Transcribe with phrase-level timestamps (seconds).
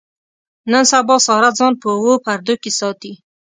[0.71, 3.13] نن سبا ساره ځان په اوو پردو کې ساتي.